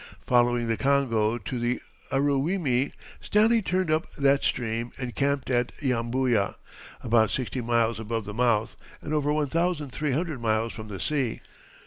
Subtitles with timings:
[0.25, 1.79] Following the Congo to the
[2.11, 6.55] Aruwimi, Stanley turned up that stream and camped at Yambuya,
[7.03, 10.99] about sixty miles above the mouth and over one thousand three hundred miles from the
[10.99, 11.41] sea.